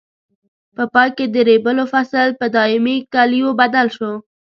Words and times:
په 0.75 0.83
پای 0.93 1.09
کې 1.17 1.25
د 1.29 1.35
ریبلو 1.49 1.83
فصل 1.93 2.27
په 2.39 2.45
دایمي 2.55 2.97
کلیو 3.13 3.49
بدل 3.59 3.87
شو. 3.95 4.11